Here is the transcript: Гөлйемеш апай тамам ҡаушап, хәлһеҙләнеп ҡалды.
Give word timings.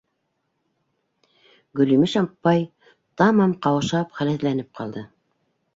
Гөлйемеш 1.81 2.15
апай 2.23 2.67
тамам 3.23 3.55
ҡаушап, 3.67 4.19
хәлһеҙләнеп 4.23 4.77
ҡалды. 4.83 5.11